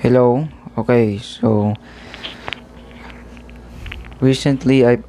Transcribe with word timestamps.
Hello. 0.00 0.48
Okay, 0.80 1.20
so 1.20 1.76
recently 4.16 4.88
I 4.88 5.04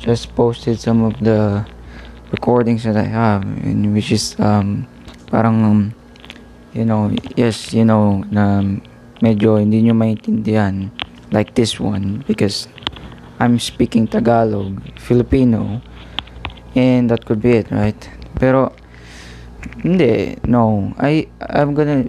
just 0.00 0.32
posted 0.32 0.80
some 0.80 1.04
of 1.04 1.20
the 1.20 1.68
recordings 2.32 2.88
that 2.88 2.96
I 2.96 3.04
have, 3.04 3.44
in 3.44 3.92
which 3.92 4.08
is 4.08 4.40
um 4.40 4.88
parang 5.28 5.60
um, 5.60 5.80
you 6.72 6.88
know, 6.88 7.12
yes, 7.36 7.76
you 7.76 7.84
know 7.84 8.24
na 8.32 8.64
medyo 9.20 9.60
hindi 9.60 9.84
nyo 9.84 9.92
maintindihan 9.92 10.88
like 11.36 11.52
this 11.52 11.76
one 11.76 12.24
because 12.24 12.64
I'm 13.36 13.60
speaking 13.60 14.08
Tagalog, 14.08 14.80
Filipino, 14.96 15.84
and 16.72 17.12
that 17.12 17.28
could 17.28 17.44
be 17.44 17.60
it, 17.60 17.68
right? 17.68 18.00
Pero 18.40 18.72
hindi, 19.82 20.38
no. 20.46 20.94
I 20.98 21.28
I'm 21.40 21.74
gonna 21.74 22.04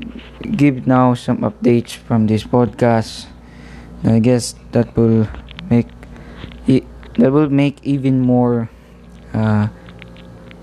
give 0.56 0.88
now 0.88 1.14
some 1.14 1.40
updates 1.40 1.96
from 1.96 2.28
this 2.28 2.44
podcast. 2.44 3.28
I 4.04 4.20
guess 4.20 4.56
that 4.72 4.96
will 4.96 5.28
make 5.70 5.88
it 6.68 6.84
that 7.18 7.32
will 7.32 7.50
make 7.50 7.78
even 7.84 8.22
more 8.22 8.70
uh, 9.34 9.68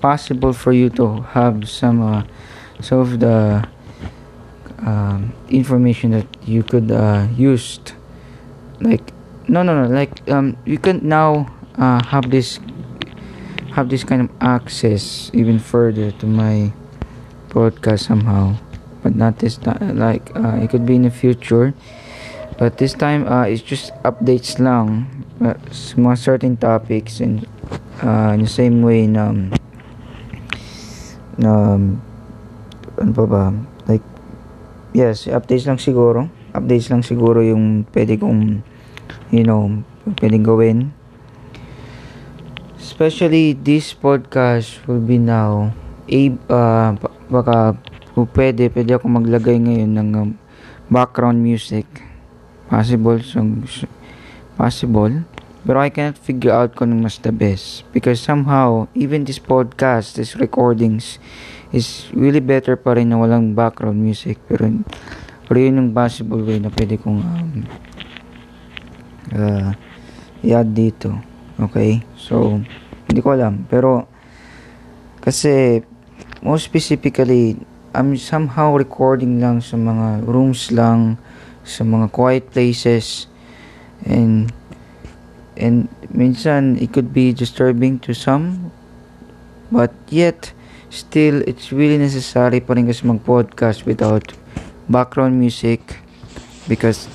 possible 0.01 0.53
for 0.53 0.73
you 0.73 0.91
to 0.99 1.23
have 1.35 1.69
some 1.69 2.03
uh, 2.03 2.23
some 2.81 2.99
of 2.99 3.21
the 3.21 3.67
um, 4.85 5.33
information 5.49 6.11
that 6.13 6.27
you 6.47 6.63
could 6.63 6.91
uh, 6.91 7.27
use 7.37 7.81
like 8.81 9.13
no 9.49 9.63
no 9.63 9.75
no 9.75 9.89
like 9.89 10.23
um 10.31 10.57
you 10.65 10.79
can 10.79 11.07
now 11.07 11.47
uh, 11.77 12.03
have 12.05 12.31
this 12.31 12.61
have 13.73 13.89
this 13.89 14.05
kind 14.05 14.23
of 14.23 14.31
access 14.41 15.31
even 15.35 15.59
further 15.59 16.11
to 16.23 16.27
my 16.27 16.73
podcast 17.49 18.07
somehow. 18.07 18.57
But 19.03 19.15
not 19.15 19.39
this 19.39 19.57
time 19.57 19.99
like 19.99 20.35
uh, 20.35 20.59
it 20.59 20.71
could 20.71 20.87
be 20.87 20.97
in 20.97 21.03
the 21.03 21.15
future. 21.15 21.75
But 22.59 22.79
this 22.79 22.95
time 22.95 23.27
uh, 23.29 23.47
it's 23.47 23.63
just 23.63 23.95
updates 24.03 24.59
lang. 24.59 25.07
Uh, 25.39 25.55
certain 26.17 26.57
topics 26.57 27.21
and 27.21 27.47
uh, 28.03 28.35
in 28.35 28.43
the 28.43 28.51
same 28.51 28.83
way 28.83 29.07
na 29.07 29.31
na 31.39 31.79
ano 32.99 33.13
pa 33.15 33.25
ba? 33.27 33.55
Like 33.87 34.03
yes 34.91 35.31
updates 35.31 35.71
lang 35.71 35.79
siguro. 35.79 36.27
Updates 36.51 36.91
lang 36.91 37.07
siguro 37.07 37.39
yung 37.45 37.87
pwede 37.95 38.19
kong 38.19 38.67
you 39.31 39.47
know 39.47 39.85
pwedeng 40.19 40.43
gawin 40.43 40.98
especially 42.89 43.53
this 43.53 43.93
podcast 43.93 44.81
will 44.89 45.05
be 45.05 45.21
now 45.21 45.69
a 46.09 46.33
uh, 46.49 46.97
baka 47.29 47.77
pwede 48.33 48.73
pwede 48.73 48.97
ako 48.97 49.13
maglagay 49.13 49.61
ngayon 49.61 49.93
ng 49.93 50.09
um, 50.17 50.31
background 50.89 51.37
music. 51.45 51.85
Possible 52.73 53.21
so, 53.21 53.45
possible. 54.57 55.29
Pero 55.69 55.85
I 55.85 55.93
cannot 55.93 56.17
figure 56.17 56.49
out 56.49 56.73
kung 56.73 56.97
mas 57.05 57.21
the 57.21 57.29
best. 57.29 57.85
Because 57.93 58.25
somehow 58.25 58.89
even 58.97 59.29
this 59.29 59.37
podcast 59.37 60.17
this 60.17 60.33
recordings 60.41 61.21
is 61.77 62.09
really 62.17 62.41
better 62.41 62.73
pa 62.73 62.97
rin 62.97 63.13
na 63.13 63.21
walang 63.21 63.53
background 63.53 64.01
music. 64.01 64.41
Pero 64.49 64.65
pero 65.45 65.57
yun 65.61 65.77
yung 65.77 65.93
possible 65.93 66.41
way 66.41 66.57
na 66.57 66.73
pwede 66.73 66.97
kong 66.97 67.21
um, 67.21 67.53
uh, 69.37 69.77
i-add 70.41 70.73
dito 70.73 71.28
okay? 71.61 72.03
So 72.17 72.63
hindi 73.09 73.21
ko 73.23 73.35
alam. 73.35 73.67
Pero 73.67 74.07
kasi 75.23 75.83
most 76.43 76.65
specifically 76.65 77.59
I'm 77.97 78.15
somehow 78.21 78.77
recording 78.77 79.41
lang 79.41 79.65
sa 79.65 79.75
mga 79.75 80.29
rooms 80.29 80.71
lang 80.71 81.19
sa 81.65 81.83
mga 81.83 82.13
quiet 82.13 82.45
places. 82.53 83.27
And 84.07 84.53
and 85.59 85.91
minsan 86.15 86.79
it 86.79 86.95
could 86.95 87.11
be 87.11 87.35
disturbing 87.35 87.99
to 88.07 88.15
some. 88.15 88.71
But 89.73 89.93
yet 90.09 90.55
still 90.89 91.45
it's 91.45 91.73
really 91.75 91.99
necessary 92.01 92.65
pa 92.65 92.73
rin 92.73 92.89
kasi 92.89 93.05
mag-podcast 93.05 93.85
without 93.85 94.33
background 94.89 95.37
music. 95.41 95.83
Because 96.69 97.09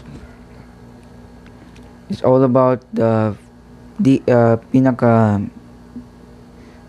it's 2.10 2.26
all 2.26 2.42
about 2.42 2.82
the 2.94 3.38
the 4.00 4.22
uh, 4.30 4.58
pinaka 4.74 5.42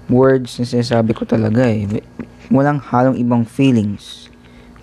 words 0.08 0.60
na 0.60 0.64
sinasabi 0.68 1.16
ko 1.16 1.24
talaga 1.24 1.64
eh. 1.68 1.88
Walang 2.52 2.80
halong 2.80 3.16
ibang 3.16 3.44
feelings. 3.48 4.28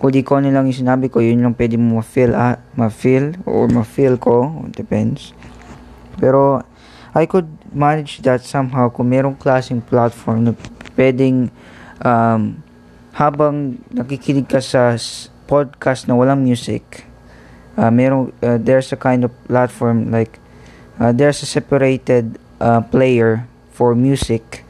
Kung 0.02 0.10
di 0.10 0.26
ko 0.26 0.42
nilang 0.42 0.66
yung 0.66 0.82
sinabi 0.82 1.06
ko, 1.06 1.22
yun 1.22 1.46
yung 1.46 1.54
pwede 1.54 1.78
mo 1.78 2.02
ma-feel, 2.02 2.34
ah, 2.34 2.58
ma-feel 2.74 3.38
or 3.46 3.70
ma-feel 3.70 4.18
ko. 4.18 4.66
Depends. 4.74 5.30
Pero, 6.18 6.66
I 7.14 7.28
could 7.30 7.46
manage 7.70 8.18
that 8.26 8.42
somehow 8.42 8.90
kung 8.90 9.14
merong 9.14 9.38
klaseng 9.38 9.78
platform 9.78 10.50
na 10.50 10.52
pwedeng 10.98 11.54
um, 12.02 12.58
habang 13.14 13.78
nakikinig 13.94 14.48
ka 14.48 14.58
sa 14.58 14.98
podcast 15.46 16.10
na 16.10 16.16
walang 16.18 16.42
music, 16.42 17.06
uh, 17.78 17.92
merong, 17.92 18.32
uh, 18.42 18.58
there's 18.58 18.90
a 18.90 18.98
kind 18.98 19.22
of 19.22 19.30
platform 19.46 20.10
like 20.10 20.42
uh, 21.00 21.12
there's 21.12 21.42
a 21.42 21.46
separated 21.46 22.38
uh, 22.60 22.80
player 22.80 23.48
for 23.70 23.94
music 23.94 24.64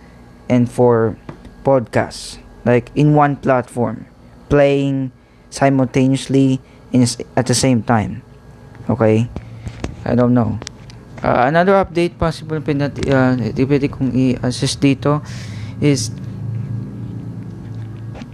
and 0.49 0.71
for 0.71 1.17
podcasts. 1.65 2.39
Like 2.65 2.91
in 2.95 3.15
one 3.15 3.37
platform 3.37 4.07
playing 4.49 5.11
simultaneously 5.51 6.61
in 6.93 7.07
at 7.37 7.47
the 7.47 7.55
same 7.55 7.83
time. 7.83 8.23
Okay? 8.89 9.29
I 10.05 10.15
don't 10.15 10.35
know. 10.35 10.59
Uh, 11.23 11.47
another 11.47 11.79
update 11.79 12.19
possible 12.19 12.59
uh, 12.59 13.33
pwede 13.39 13.87
kong 13.91 14.11
i-assist 14.11 14.83
dito 14.83 15.23
is 15.79 16.11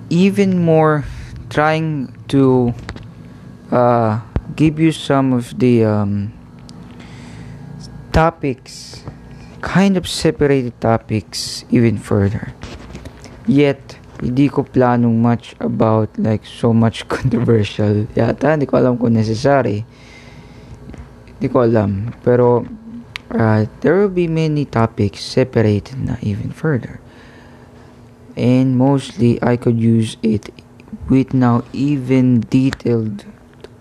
even 0.09 0.57
more 0.57 1.05
trying 1.53 2.09
to 2.33 2.73
uh, 3.69 4.21
give 4.57 4.81
you 4.81 4.89
some 4.89 5.37
of 5.37 5.53
the 5.61 5.85
um, 5.85 6.33
topics 8.19 9.07
kind 9.63 9.97
of 9.97 10.09
separated 10.11 10.75
topics 10.81 11.63
even 11.71 11.95
further. 11.95 12.51
Yet, 13.47 13.95
hindi 14.19 14.51
ko 14.51 14.67
planong 14.67 15.23
much 15.23 15.55
about 15.63 16.11
like 16.19 16.43
so 16.43 16.75
much 16.75 17.07
controversial 17.13 18.11
yata. 18.19 18.59
Hindi 18.59 18.67
ko 18.67 18.83
alam 18.83 18.99
kung 18.99 19.15
necessary. 19.15 19.87
Hindi 21.39 21.47
ko 21.47 21.63
alam. 21.63 22.11
Pero, 22.27 22.67
uh, 23.31 23.71
there 23.87 23.95
will 23.95 24.11
be 24.11 24.27
many 24.27 24.67
topics 24.67 25.23
separated 25.23 26.03
na 26.03 26.19
even 26.19 26.51
further. 26.51 26.99
And 28.35 28.75
mostly, 28.75 29.39
I 29.43 29.55
could 29.55 29.79
use 29.79 30.19
it 30.27 30.51
with 31.07 31.35
now 31.35 31.63
even 31.71 32.43
detailed 32.51 33.27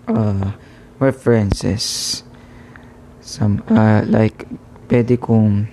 uh, 0.06 0.54
references. 1.02 2.22
Some, 3.28 3.60
uh, 3.68 4.08
like, 4.08 4.48
pwede 4.88 5.20
kong 5.20 5.68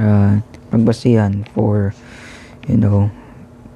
uh, 0.00 0.40
magbasihan 0.72 1.44
for 1.52 1.92
you 2.64 2.80
know 2.80 3.12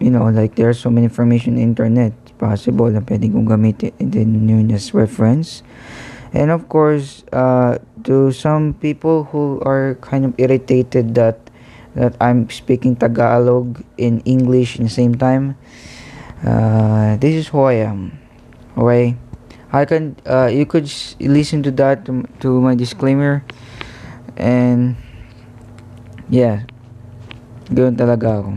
you 0.00 0.08
know 0.08 0.32
like 0.32 0.56
there's 0.56 0.80
so 0.80 0.88
many 0.88 1.04
information 1.04 1.60
in 1.60 1.76
internet 1.76 2.16
possible 2.40 2.88
na 2.88 3.04
pwede 3.04 3.28
kong 3.28 3.44
gamitin 3.44 3.92
din 4.00 4.48
yun 4.48 4.72
as 4.72 4.96
reference. 4.96 5.60
And 6.32 6.48
of 6.48 6.72
course 6.72 7.28
uh, 7.28 7.76
to 8.08 8.32
some 8.32 8.72
people 8.80 9.28
who 9.28 9.60
are 9.68 10.00
kind 10.00 10.24
of 10.24 10.32
irritated 10.40 11.12
that 11.20 11.52
that 11.92 12.16
I'm 12.24 12.48
speaking 12.48 12.96
Tagalog 12.96 13.84
in 14.00 14.24
English 14.24 14.80
in 14.80 14.88
the 14.88 14.94
same 14.96 15.12
time 15.12 15.60
uh, 16.40 17.20
this 17.20 17.36
is 17.36 17.52
who 17.52 17.68
I 17.68 17.84
am 17.84 18.16
okay 18.80 19.20
I 19.72 19.84
can 19.88 20.16
uh, 20.28 20.52
you 20.52 20.66
could 20.66 20.92
listen 21.18 21.62
to 21.64 21.70
that 21.80 22.04
to, 22.04 22.28
to 22.40 22.60
my 22.60 22.74
disclaimer 22.76 23.42
And 24.36 24.96
yeah, 26.32 26.64
ganoon 27.68 28.00
talaga 28.00 28.40
ako. 28.40 28.52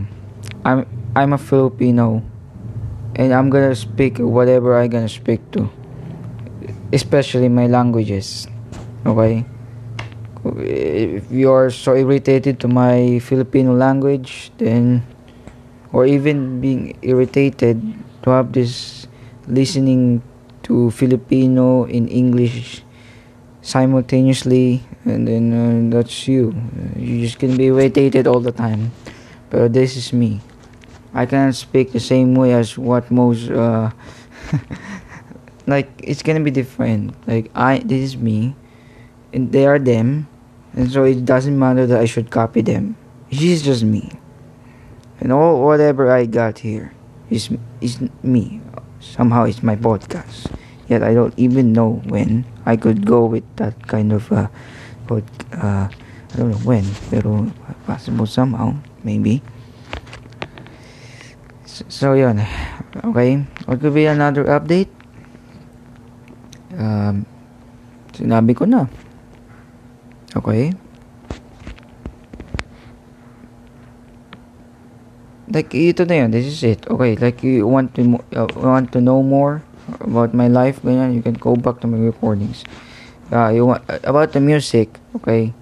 I'm 0.64 0.88
I'm 1.12 1.30
a 1.36 1.40
Filipino 1.40 2.24
and 3.16 3.32
I'm 3.32 3.52
gonna 3.52 3.76
speak 3.76 4.16
whatever 4.18 4.76
I 4.76 4.88
gonna 4.88 5.12
speak 5.12 5.44
to. 5.52 5.68
Especially 6.92 7.48
my 7.52 7.68
languages. 7.68 8.48
Okay? 9.04 9.44
If 10.62 11.26
you 11.28 11.50
are 11.50 11.70
so 11.70 11.98
irritated 11.98 12.62
to 12.64 12.68
my 12.70 13.18
Filipino 13.18 13.74
language, 13.74 14.54
then 14.56 15.02
or 15.92 16.06
even 16.06 16.60
being 16.62 16.96
irritated 17.02 17.82
to 18.22 18.30
have 18.30 18.54
this 18.54 19.06
listening 19.46 20.22
to 20.66 20.90
Filipino 20.90 21.86
in 21.86 22.08
English 22.08 22.82
simultaneously 23.62 24.82
and 25.06 25.26
then 25.26 25.44
uh, 25.54 25.96
that's 25.96 26.26
you 26.26 26.54
you 26.98 27.22
just 27.22 27.38
can 27.38 27.56
be 27.56 27.66
irritated 27.70 28.26
all 28.26 28.40
the 28.42 28.52
time 28.52 28.90
but 29.50 29.72
this 29.72 29.96
is 29.96 30.12
me 30.12 30.42
I 31.16 31.24
can't 31.24 31.56
speak 31.56 31.92
the 31.92 32.00
same 32.00 32.34
way 32.34 32.52
as 32.52 32.76
what 32.76 33.10
most 33.10 33.48
uh, 33.48 33.88
like 35.66 35.88
it's 36.04 36.20
gonna 36.20 36.44
be 36.44 36.50
different. 36.50 37.16
Like 37.26 37.50
I, 37.54 37.78
this 37.78 38.12
is 38.12 38.16
me, 38.18 38.54
and 39.32 39.50
they 39.50 39.64
are 39.64 39.78
them, 39.78 40.28
and 40.74 40.92
so 40.92 41.04
it 41.04 41.24
doesn't 41.24 41.58
matter 41.58 41.86
that 41.86 41.98
I 41.98 42.04
should 42.04 42.30
copy 42.30 42.60
them. 42.60 43.00
She's 43.32 43.62
just 43.62 43.82
me, 43.82 44.12
and 45.18 45.32
all 45.32 45.64
whatever 45.64 46.12
I 46.12 46.26
got 46.26 46.60
here 46.60 46.92
is 47.30 47.48
is 47.80 47.96
me. 48.22 48.60
Somehow 49.00 49.44
it's 49.44 49.62
my 49.62 49.76
podcast. 49.76 50.52
Yet 50.86 51.02
I 51.02 51.14
don't 51.14 51.34
even 51.36 51.72
know 51.72 52.02
when 52.06 52.46
I 52.64 52.76
could 52.76 53.06
go 53.06 53.26
with 53.26 53.44
that 53.56 53.74
kind 53.90 54.12
of 54.12 54.30
uh, 54.30 54.48
pod, 55.06 55.24
uh 55.52 55.90
I 55.90 56.34
don't 56.36 56.50
know 56.52 56.64
when, 56.68 56.84
pero 57.08 57.48
possible 57.86 58.26
somehow, 58.26 58.76
maybe. 59.02 59.40
So, 61.64 61.84
so. 61.88 62.08
Okay. 62.12 63.44
What 63.64 63.80
could 63.80 63.94
be 63.94 64.06
another 64.06 64.44
update? 64.44 64.92
Um, 66.76 67.24
sinabi 68.12 68.52
ko 68.52 68.68
na. 68.68 68.84
Okay. 70.36 70.76
Like, 75.56 75.72
ito 75.72 76.04
na 76.04 76.20
yun. 76.20 76.36
This 76.36 76.44
is 76.44 76.60
it. 76.60 76.84
Okay. 76.84 77.16
Like, 77.16 77.40
you 77.40 77.64
want 77.64 77.96
to, 77.96 78.20
uh, 78.36 78.44
want 78.60 78.92
to 78.92 79.00
know 79.00 79.24
more 79.24 79.64
about 80.00 80.34
my 80.34 80.48
life, 80.48 80.82
ganyan, 80.82 81.14
you 81.14 81.22
can 81.22 81.34
go 81.34 81.54
back 81.54 81.80
to 81.80 81.86
my 81.86 81.98
recordings. 81.98 82.64
Uh, 83.30 83.48
you 83.50 83.66
want, 83.66 83.82
about 84.04 84.32
the 84.32 84.40
music, 84.40 84.98
okay, 85.14 85.52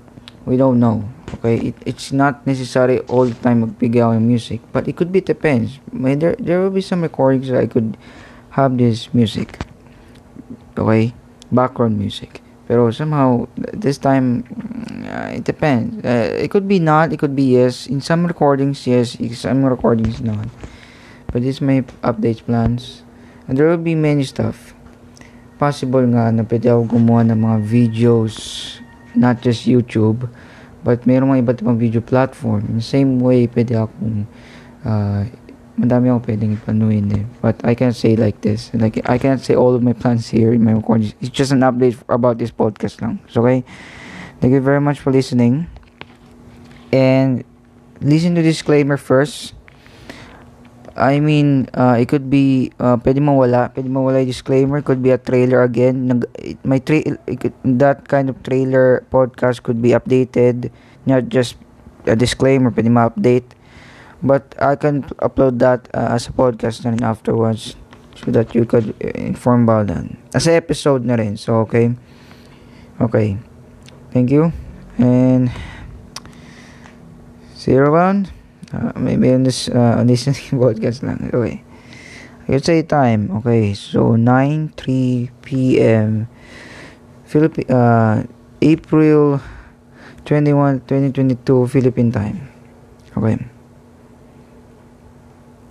we 0.45 0.57
don't 0.57 0.81
know. 0.81 1.05
Okay, 1.35 1.73
it, 1.73 1.75
it's 1.85 2.13
not 2.13 2.47
necessary 2.47 3.01
all 3.09 3.27
the 3.27 3.35
time 3.43 3.67
magbigay 3.67 4.01
ako 4.01 4.13
ng 4.21 4.27
music, 4.27 4.61
but 4.73 4.87
it 4.87 4.97
could 4.97 5.11
be 5.11 5.21
depends. 5.21 5.81
May 5.91 6.15
there 6.15 6.37
there 6.39 6.61
will 6.63 6.71
be 6.71 6.85
some 6.85 7.03
recordings 7.03 7.49
that 7.51 7.59
I 7.59 7.67
could 7.67 7.97
have 8.55 8.79
this 8.79 9.11
music. 9.13 9.59
Okay, 10.79 11.13
background 11.51 11.99
music. 11.99 12.39
Pero 12.69 12.89
somehow 12.95 13.51
this 13.57 13.99
time 13.99 14.45
uh, 15.15 15.31
it 15.31 15.45
depends. 15.47 16.05
Uh, 16.05 16.35
it 16.35 16.51
could 16.51 16.67
be 16.67 16.83
not, 16.83 17.13
it 17.13 17.19
could 17.23 17.37
be 17.37 17.55
yes. 17.55 17.87
In 17.87 18.03
some 18.03 18.27
recordings 18.27 18.87
yes, 18.87 19.15
in 19.15 19.35
some 19.35 19.65
recordings 19.65 20.21
not. 20.21 20.51
But 21.31 21.43
this 21.43 21.61
may 21.61 21.83
update 22.03 22.45
plans. 22.45 23.03
And 23.47 23.57
there 23.57 23.69
will 23.69 23.79
be 23.79 23.95
many 23.95 24.25
stuff. 24.25 24.75
Possible 25.59 26.03
nga 26.11 26.35
na 26.35 26.43
pwede 26.43 26.67
ako 26.67 26.99
gumawa 26.99 27.23
ng 27.31 27.39
mga 27.39 27.59
videos, 27.63 28.35
not 29.15 29.39
just 29.39 29.71
YouTube, 29.71 30.27
but 30.83 31.07
mayroong 31.07 31.39
mga 31.39 31.43
iba't 31.47 31.59
ibang 31.63 31.79
video 31.79 32.03
platform. 32.03 32.67
In 32.67 32.83
the 32.83 32.85
same 32.85 33.23
way, 33.23 33.47
pwede 33.47 33.79
akong, 33.79 34.27
uh, 34.83 35.23
madami 35.79 36.11
akong 36.11 36.27
pwedeng 36.27 36.53
ipanuin 36.59 37.07
eh. 37.15 37.25
But 37.39 37.63
I 37.63 37.79
can't 37.79 37.95
say 37.95 38.17
like 38.17 38.41
this. 38.43 38.73
Like, 38.75 38.99
I 39.07 39.21
can't 39.21 39.41
say 39.41 39.55
all 39.55 39.77
of 39.77 39.83
my 39.85 39.95
plans 39.95 40.27
here 40.27 40.51
in 40.53 40.65
my 40.65 40.73
recordings. 40.75 41.15
It's 41.21 41.31
just 41.31 41.53
an 41.53 41.63
update 41.63 42.01
about 42.09 42.41
this 42.41 42.51
podcast 42.51 42.99
lang. 43.05 43.23
So, 43.29 43.45
okay? 43.45 43.63
Thank 44.45 44.53
you 44.53 44.61
very 44.61 44.77
much 44.77 45.01
for 45.01 45.09
listening. 45.09 45.73
And, 46.93 47.49
listen 48.05 48.37
to 48.37 48.45
disclaimer 48.45 49.01
first. 49.01 49.57
I 50.93 51.17
mean, 51.17 51.73
uh, 51.73 51.97
it 51.97 52.13
could 52.13 52.29
be, 52.29 52.69
uh, 52.77 53.01
pwede 53.01 53.25
mawala, 53.25 53.73
pwede 53.73 53.89
mawala 53.89 54.21
yung 54.21 54.29
disclaimer, 54.29 54.85
could 54.85 55.01
be 55.01 55.17
a 55.17 55.17
trailer 55.17 55.65
again. 55.65 56.13
Nag, 56.13 56.29
my 56.61 56.77
tra- 56.77 57.17
could, 57.41 57.57
that 57.65 58.05
kind 58.13 58.29
of 58.29 58.37
trailer 58.45 59.09
podcast 59.09 59.65
could 59.65 59.81
be 59.81 59.97
updated, 59.97 60.69
not 61.09 61.33
just 61.33 61.57
a 62.05 62.13
disclaimer, 62.13 62.69
pwede 62.69 62.93
ma-update. 62.93 63.57
But 64.21 64.53
I 64.61 64.77
can 64.77 65.09
upload 65.25 65.57
that 65.65 65.89
uh, 65.97 66.21
as 66.21 66.29
a 66.29 66.37
podcast 66.37 66.85
na 66.85 66.93
rin 66.93 67.01
afterwards 67.01 67.81
so 68.13 68.29
that 68.37 68.53
you 68.53 68.69
could 68.69 68.93
inform 69.01 69.65
about 69.65 69.89
that. 69.89 70.05
As 70.37 70.45
a 70.45 70.53
episode 70.53 71.09
na 71.09 71.17
rin, 71.17 71.41
so 71.41 71.65
okay. 71.65 71.97
Okay. 73.01 73.41
Thank 74.15 74.31
you. 74.31 74.55
And 74.97 75.51
see 77.59 77.73
you 77.75 77.83
around. 77.83 78.31
Uh, 78.71 78.95
maybe 78.95 79.35
on 79.35 79.43
this 79.43 79.67
uh, 79.67 79.99
on 79.99 80.07
this 80.07 80.23
podcast 80.55 81.03
lang. 81.03 81.35
Okay. 81.35 81.67
I 82.47 82.63
say 82.63 82.87
time. 82.87 83.35
Okay. 83.43 83.75
So 83.75 84.15
9 84.15 84.71
3 84.79 85.31
p.m. 85.43 86.31
Philippi 87.27 87.67
uh 87.67 88.23
April 88.63 89.43
21 90.25 90.87
2022 90.87 91.67
Philippine 91.67 92.15
time. 92.15 92.39
Okay. 93.19 93.54